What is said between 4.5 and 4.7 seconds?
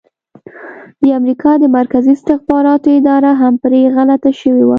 وه.